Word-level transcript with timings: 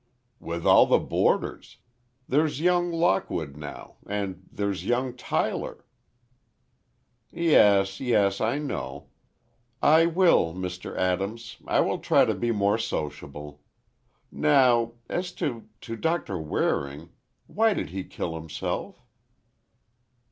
"With 0.39 0.65
all 0.65 0.87
the 0.87 0.97
boarders. 0.97 1.77
There's 2.27 2.59
young 2.59 2.91
Lockwood 2.91 3.55
now—and 3.55 4.49
there's 4.51 4.83
young 4.83 5.15
Tyler—" 5.15 5.85
"Yes, 7.31 7.99
yes, 7.99 8.41
I 8.41 8.57
know. 8.57 9.09
I 9.79 10.07
will—Mr. 10.07 10.97
Adams—I 10.97 11.81
will 11.81 11.99
try 11.99 12.25
to 12.25 12.33
be 12.33 12.51
more 12.51 12.79
sociable. 12.79 13.61
Now—as 14.31 15.33
to—to 15.33 15.95
Doctor 15.97 16.39
Waring—why 16.39 17.75
did 17.75 17.89
he 17.91 18.03
kill 18.03 18.33
himself?" 18.33 19.03